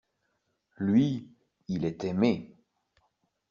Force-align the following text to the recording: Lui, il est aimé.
Lui, 0.77 1.29
il 1.67 1.85
est 1.85 2.03
aimé. 2.05 2.57